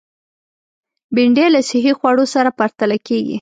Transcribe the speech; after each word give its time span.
بېنډۍ 1.13 1.47
له 1.53 1.61
صحي 1.69 1.91
خوړو 1.99 2.25
سره 2.33 2.49
پرتله 2.59 2.97
کېږي 3.07 3.29